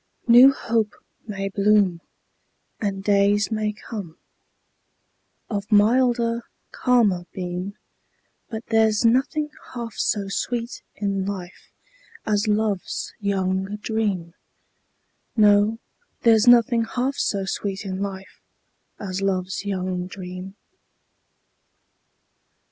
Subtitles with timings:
[0.27, 0.95] New hope
[1.27, 2.01] may bloom,
[2.79, 4.17] And days may come,
[5.47, 7.77] Of milder, calmer beam,
[8.49, 11.69] But there's nothing half so sweet in life
[12.25, 14.33] As love's young dream;
[15.37, 15.77] No,
[16.21, 18.41] there's nothing half so sweet in life
[18.99, 20.55] As love's young dream.